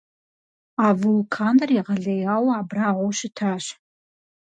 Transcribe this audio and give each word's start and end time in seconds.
А 0.85 0.87
вулканыр 0.99 1.69
егъэлеяуэ 1.79 2.51
абрагъуэу 2.59 3.15
щытащ. 3.17 3.65